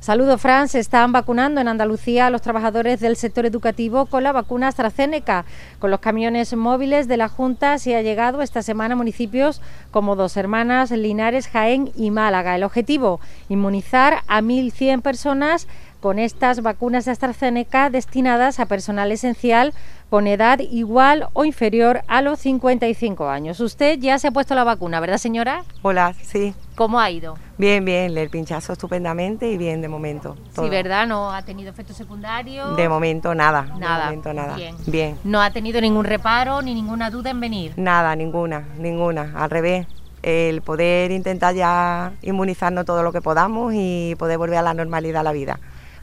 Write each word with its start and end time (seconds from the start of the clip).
Saludos, 0.00 0.40
Fran. 0.40 0.66
Se 0.68 0.78
están 0.78 1.12
vacunando 1.12 1.60
en 1.60 1.68
Andalucía 1.68 2.26
a 2.26 2.30
los 2.30 2.40
trabajadores 2.40 3.00
del 3.00 3.16
sector 3.16 3.44
educativo 3.44 4.06
con 4.06 4.22
la 4.22 4.32
vacuna 4.32 4.68
AstraZeneca. 4.68 5.44
Con 5.78 5.90
los 5.90 6.00
camiones 6.00 6.56
móviles 6.56 7.06
de 7.06 7.18
la 7.18 7.28
Junta 7.28 7.78
se 7.78 7.94
ha 7.94 8.00
llegado 8.00 8.40
esta 8.40 8.62
semana 8.62 8.94
a 8.94 8.96
municipios 8.96 9.60
como 9.90 10.16
Dos 10.16 10.38
Hermanas, 10.38 10.90
Linares, 10.90 11.48
Jaén 11.48 11.92
y 11.94 12.10
Málaga. 12.10 12.56
El 12.56 12.64
objetivo, 12.64 13.20
inmunizar 13.50 14.22
a 14.26 14.40
1.100 14.40 15.02
personas 15.02 15.68
con 16.00 16.18
estas 16.18 16.62
vacunas 16.62 17.04
de 17.04 17.12
AstraZeneca 17.12 17.90
destinadas 17.90 18.58
a 18.58 18.66
personal 18.66 19.12
esencial 19.12 19.74
con 20.08 20.26
edad 20.26 20.58
igual 20.58 21.28
o 21.34 21.44
inferior 21.44 22.02
a 22.08 22.20
los 22.20 22.40
55 22.40 23.28
años. 23.28 23.60
Usted 23.60 23.98
ya 24.00 24.18
se 24.18 24.28
ha 24.28 24.30
puesto 24.32 24.54
la 24.54 24.64
vacuna, 24.64 24.98
¿verdad, 24.98 25.18
señora? 25.18 25.62
Hola, 25.82 26.14
sí. 26.20 26.52
¿Cómo 26.74 26.98
ha 26.98 27.10
ido? 27.10 27.36
Bien, 27.58 27.84
bien, 27.84 28.16
el 28.16 28.30
pinchazo 28.30 28.72
estupendamente 28.72 29.48
y 29.50 29.56
bien 29.56 29.82
de 29.82 29.88
momento. 29.88 30.36
Sí, 30.58 30.68
¿verdad? 30.68 31.06
¿No 31.06 31.30
ha 31.30 31.42
tenido 31.42 31.70
efectos 31.70 31.96
secundarios? 31.96 32.74
De 32.76 32.88
momento 32.88 33.34
nada. 33.34 33.62
Nada. 33.78 33.98
De 33.98 34.04
momento 34.06 34.32
nada. 34.32 34.56
Bien. 34.56 34.74
bien. 34.86 35.18
¿No 35.22 35.40
ha 35.40 35.50
tenido 35.50 35.80
ningún 35.80 36.04
reparo 36.04 36.62
ni 36.62 36.74
ninguna 36.74 37.10
duda 37.10 37.30
en 37.30 37.38
venir? 37.38 37.74
Nada, 37.76 38.16
ninguna, 38.16 38.66
ninguna. 38.78 39.32
Al 39.36 39.50
revés. 39.50 39.86
El 40.22 40.60
poder 40.60 41.12
intentar 41.12 41.54
ya 41.54 42.12
inmunizarnos 42.20 42.84
todo 42.84 43.02
lo 43.02 43.10
que 43.10 43.22
podamos 43.22 43.72
y 43.74 44.14
poder 44.18 44.36
volver 44.36 44.58
a 44.58 44.62
la 44.62 44.74
normalidad 44.74 45.20
a 45.20 45.22
la 45.22 45.32
vida. 45.32 45.60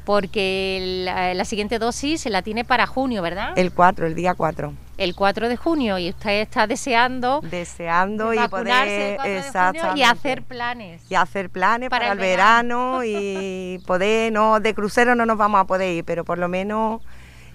Porque 0.07 1.01
la, 1.03 1.33
la 1.33 1.43
siguiente 1.43 1.79
dosis 1.79 2.21
se 2.21 2.29
la 2.29 2.41
tiene 2.41 2.63
para 2.63 2.87
junio, 2.87 3.21
¿verdad? 3.21 3.51
El 3.57 3.73
4, 3.73 4.07
el 4.07 4.15
día 4.15 4.35
4. 4.35 4.71
El 4.97 5.13
4 5.15 5.49
de 5.49 5.57
junio 5.57 5.99
y 5.99 6.07
usted 6.09 6.41
está 6.41 6.65
deseando 6.65 7.41
Deseando 7.43 8.33
y 8.33 8.37
vacunarse 8.37 9.09
el 9.11 9.15
4 9.17 9.23
poder 9.25 9.43
de 9.43 9.79
junio 9.81 9.95
y 9.97 10.03
hacer 10.03 10.43
planes. 10.43 11.01
y 11.09 11.15
hacer 11.15 11.49
planes 11.49 11.89
Para 11.89 12.05
para, 12.05 12.13
el 12.13 12.19
el 12.19 12.25
verano 12.25 13.01
y 13.03 13.83
poder, 13.85 14.31
no, 14.31 14.61
de 14.61 14.73
crucero 14.73 15.13
no 15.13 15.25
nos 15.25 15.37
vamos 15.37 15.59
a 15.59 15.65
poder 15.65 15.97
ir, 15.97 16.05
pero 16.05 16.23
por 16.23 16.37
lo 16.37 16.47
menos 16.47 17.01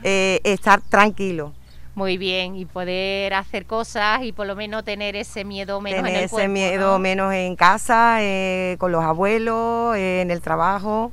eh, 0.02 0.38
estar 0.44 0.82
tranquilos, 0.82 1.52
Muy 1.94 2.18
bien, 2.18 2.54
y 2.54 2.66
poder 2.66 3.32
hacer 3.32 3.64
cosas 3.64 4.24
y 4.24 4.32
por 4.32 4.46
lo 4.46 4.56
menos 4.56 4.84
tener 4.84 5.16
ese 5.16 5.46
miedo 5.46 5.80
menos 5.80 6.00
en 6.00 6.06
el 6.06 6.24
ese 6.24 6.28
cuerpo, 6.28 6.52
miedo 6.52 6.92
¿no? 6.92 6.98
menos 6.98 7.32
en 7.32 7.56
casa, 7.56 8.18
eh, 8.20 8.76
con 8.78 8.92
los 8.92 9.02
abuelos, 9.02 9.96
eh, 9.96 10.20
en 10.20 10.30
el 10.30 10.42
trabajo, 10.42 11.12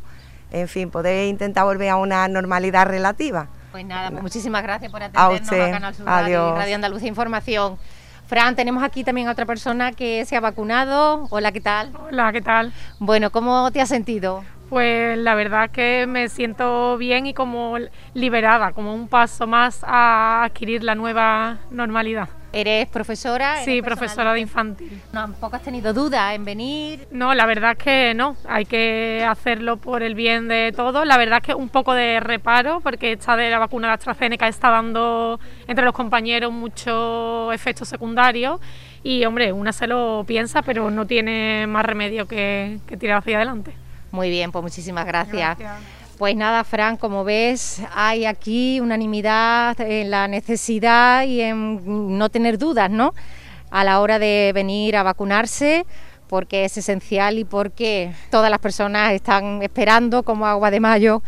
en 0.51 0.67
fin, 0.67 0.89
poder 0.89 1.27
intentar 1.27 1.65
volver 1.65 1.89
a 1.89 1.97
una 1.97 2.27
normalidad 2.27 2.85
relativa. 2.87 3.47
Pues 3.71 3.85
nada, 3.85 4.09
pues 4.09 4.23
muchísimas 4.23 4.63
gracias 4.63 4.91
por 4.91 5.03
A 5.03 5.05
atendernos 5.05 5.41
usted. 5.41 5.61
a 5.61 5.71
Canal 5.71 5.95
Sur 5.95 6.05
Radio. 6.05 6.55
Radio 6.55 6.75
Andalucía 6.75 7.07
Información. 7.07 7.77
Fran, 8.27 8.55
tenemos 8.55 8.83
aquí 8.83 9.03
también 9.03 9.27
a 9.27 9.31
otra 9.31 9.45
persona 9.45 9.91
que 9.91 10.23
se 10.25 10.35
ha 10.35 10.39
vacunado. 10.39 11.27
Hola, 11.31 11.51
¿qué 11.51 11.61
tal? 11.61 11.91
Hola, 12.09 12.31
¿qué 12.31 12.41
tal? 12.41 12.71
Bueno, 12.99 13.31
¿cómo 13.31 13.71
te 13.71 13.81
has 13.81 13.89
sentido? 13.89 14.43
Pues 14.69 15.17
la 15.17 15.33
verdad 15.33 15.71
que 15.71 16.05
me 16.07 16.29
siento 16.29 16.97
bien 16.97 17.25
y 17.25 17.33
como 17.33 17.77
liberada, 18.13 18.71
como 18.71 18.93
un 18.93 19.07
paso 19.07 19.47
más 19.47 19.83
a 19.83 20.43
adquirir 20.43 20.83
la 20.83 20.93
nueva 20.93 21.57
normalidad. 21.71 22.29
¿Eres 22.51 22.87
profesora? 22.87 23.61
¿Eres 23.61 23.65
Sí, 23.65 23.81
profesora 23.81 24.33
de 24.33 24.39
infantil. 24.39 25.01
Tampoco 25.11 25.55
has 25.55 25.61
tenido 25.61 25.93
duda 25.93 26.33
en 26.33 26.45
venir. 26.45 27.07
No, 27.11 27.33
la 27.33 27.45
verdad 27.45 27.71
es 27.71 27.77
que 27.77 28.13
no, 28.15 28.35
hay 28.47 28.65
que 28.65 29.25
hacerlo 29.27 29.77
por 29.77 30.01
el 30.01 30.15
bien 30.15 30.47
de 30.47 30.73
todos. 30.75 31.05
La 31.05 31.17
verdad 31.17 31.39
es 31.41 31.47
que 31.47 31.53
un 31.53 31.69
poco 31.69 31.93
de 31.93 32.19
reparo, 32.19 32.81
porque 32.81 33.13
esta 33.13 33.35
de 33.35 33.49
la 33.49 33.59
vacuna 33.59 33.89
de 33.89 33.93
AstraZeneca 33.93 34.47
está 34.47 34.69
dando 34.69 35.39
entre 35.67 35.85
los 35.85 35.93
compañeros 35.93 36.51
muchos 36.51 37.53
efectos 37.53 37.87
secundarios 37.87 38.59
y, 39.03 39.23
hombre, 39.25 39.53
una 39.53 39.71
se 39.71 39.87
lo 39.87 40.23
piensa, 40.27 40.61
pero 40.61 40.89
no 40.89 41.05
tiene 41.05 41.67
más 41.67 41.85
remedio 41.85 42.27
que, 42.27 42.79
que 42.87 42.97
tirar 42.97 43.19
hacia 43.19 43.37
adelante. 43.37 43.73
Muy 44.11 44.29
bien, 44.29 44.51
pues 44.51 44.63
muchísimas 44.63 45.05
gracias. 45.05 45.57
Gracias. 45.57 45.98
Pues 46.19 46.35
nada, 46.35 46.65
Fran, 46.65 46.97
como 46.97 47.23
ves, 47.23 47.81
hay 47.95 48.25
aquí 48.25 48.81
unanimidad 48.81 49.79
en 49.79 50.11
la 50.11 50.27
necesidad 50.27 51.23
y 51.23 51.39
en 51.39 52.17
no 52.17 52.27
tener 52.27 52.57
dudas, 52.57 52.91
¿no? 52.91 53.13
A 53.71 53.85
la 53.85 54.01
hora 54.01 54.19
de 54.19 54.51
venir 54.53 54.97
a 54.97 55.03
vacunarse, 55.03 55.85
porque 56.27 56.65
es 56.65 56.75
esencial 56.75 57.39
y 57.39 57.45
porque 57.45 58.11
todas 58.31 58.51
las 58.51 58.59
personas 58.59 59.13
están 59.13 59.63
esperando 59.63 60.23
como 60.23 60.45
agua 60.45 60.71
de 60.71 60.81
mayo 60.81 61.23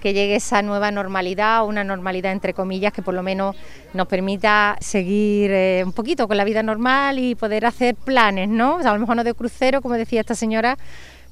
que 0.00 0.12
llegue 0.12 0.34
esa 0.34 0.60
nueva 0.60 0.90
normalidad, 0.90 1.64
una 1.64 1.84
normalidad 1.84 2.32
entre 2.32 2.52
comillas 2.52 2.92
que 2.92 3.00
por 3.00 3.14
lo 3.14 3.22
menos 3.22 3.54
nos 3.94 4.08
permita 4.08 4.76
seguir 4.80 5.52
eh, 5.52 5.84
un 5.86 5.92
poquito 5.92 6.26
con 6.26 6.36
la 6.36 6.42
vida 6.42 6.64
normal 6.64 7.20
y 7.20 7.36
poder 7.36 7.64
hacer 7.64 7.94
planes, 7.94 8.48
¿no? 8.48 8.78
O 8.78 8.82
sea, 8.82 8.90
a 8.90 8.94
lo 8.94 8.98
mejor 8.98 9.14
no 9.14 9.22
de 9.22 9.34
crucero, 9.34 9.80
como 9.80 9.94
decía 9.94 10.18
esta 10.18 10.34
señora, 10.34 10.76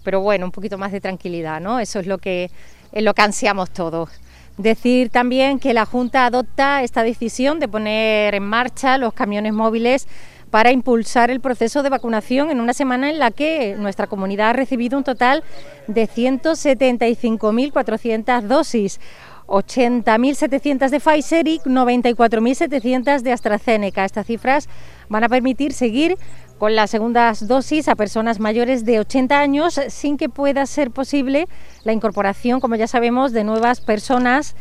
pero 0.04 0.20
bueno, 0.20 0.44
un 0.46 0.52
poquito 0.52 0.78
más 0.78 0.92
de 0.92 1.00
tranquilidad, 1.00 1.60
¿no? 1.60 1.80
Eso 1.80 1.98
es 1.98 2.06
lo 2.06 2.18
que 2.18 2.52
es 2.92 3.02
lo 3.02 3.14
que 3.14 3.22
ansiamos 3.22 3.70
todos. 3.70 4.10
Decir 4.56 5.10
también 5.10 5.58
que 5.58 5.72
la 5.72 5.86
Junta 5.86 6.26
adopta 6.26 6.82
esta 6.82 7.02
decisión 7.02 7.60
de 7.60 7.68
poner 7.68 8.34
en 8.34 8.42
marcha 8.42 8.98
los 8.98 9.14
camiones 9.14 9.52
móviles 9.52 10.06
para 10.50 10.72
impulsar 10.72 11.30
el 11.30 11.40
proceso 11.40 11.82
de 11.82 11.88
vacunación 11.88 12.50
en 12.50 12.60
una 12.60 12.74
semana 12.74 13.08
en 13.08 13.18
la 13.18 13.30
que 13.30 13.74
nuestra 13.78 14.06
comunidad 14.06 14.50
ha 14.50 14.52
recibido 14.52 14.98
un 14.98 15.04
total 15.04 15.42
de 15.86 16.06
175.400 16.08 18.42
dosis. 18.42 19.00
80.700 19.50 20.88
de 20.90 21.00
Pfizer 21.00 21.48
y 21.48 21.58
94.700 21.58 23.20
de 23.20 23.32
AstraZeneca. 23.32 24.04
Estas 24.04 24.26
cifras 24.26 24.68
van 25.08 25.24
a 25.24 25.28
permitir 25.28 25.72
seguir 25.72 26.16
con 26.58 26.76
las 26.76 26.90
segundas 26.90 27.48
dosis 27.48 27.88
a 27.88 27.96
personas 27.96 28.38
mayores 28.38 28.84
de 28.84 29.00
80 29.00 29.40
años 29.40 29.80
sin 29.88 30.16
que 30.16 30.28
pueda 30.28 30.64
ser 30.66 30.90
posible 30.90 31.48
la 31.84 31.92
incorporación, 31.92 32.60
como 32.60 32.76
ya 32.76 32.86
sabemos, 32.86 33.32
de 33.32 33.44
nuevas 33.44 33.80
personas 33.80 34.54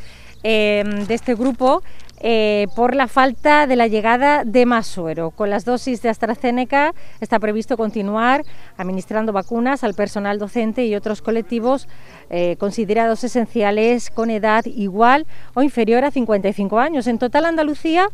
eh, 0.43 0.83
de 1.07 1.13
este 1.13 1.35
grupo 1.35 1.83
eh, 2.21 2.67
por 2.75 2.95
la 2.95 3.07
falta 3.07 3.65
de 3.65 3.77
la 3.77 3.87
llegada 3.87 4.43
de 4.43 4.65
más 4.65 4.87
suero. 4.87 5.31
Con 5.31 5.49
las 5.49 5.63
dosis 5.63 6.01
de 6.01 6.09
AstraZeneca 6.09 6.93
está 7.21 7.39
previsto 7.39 7.77
continuar 7.77 8.43
administrando 8.77 9.31
vacunas 9.31 9.85
al 9.85 9.93
personal 9.93 10.37
docente 10.37 10.85
y 10.85 10.95
otros 10.95 11.21
colectivos 11.21 11.87
eh, 12.29 12.57
considerados 12.59 13.23
esenciales 13.23 14.09
con 14.09 14.29
edad 14.29 14.65
igual 14.65 15.27
o 15.53 15.61
inferior 15.61 16.03
a 16.03 16.11
55 16.11 16.77
años. 16.79 17.07
En 17.07 17.19
total, 17.19 17.45
Andalucía 17.45 18.09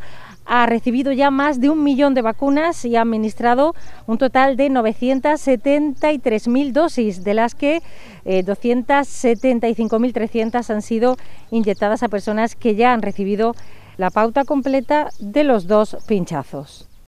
ha 0.46 0.68
recibido 0.68 1.12
ya 1.12 1.32
más 1.32 1.60
de 1.60 1.70
un 1.70 1.84
millón 1.84 2.14
de 2.14 2.22
vacunas 2.22 2.86
y 2.86 2.96
ha 2.96 3.02
administrado 3.02 3.74
un 4.06 4.20
total 4.20 4.56
de 4.56 4.70
973.000 4.70 6.72
dosis, 6.72 7.24
de 7.24 7.34
las 7.34 7.56
que 7.56 7.82
eh, 8.26 8.46
275.300 8.46 10.70
han 10.70 10.84
sido 10.84 11.18
inyectadas 11.50 12.04
a 12.04 12.10
personas 12.10 12.56
que 12.56 12.76
ya 12.76 12.94
han 12.94 13.02
recibido 13.02 13.56
la 13.98 14.10
pauta 14.10 14.44
completa 14.44 15.10
de 15.20 15.44
los 15.44 15.68
dos 15.68 15.98
pinchazos. 16.08 16.88